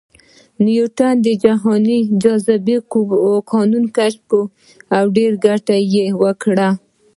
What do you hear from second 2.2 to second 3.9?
جاذبې قانون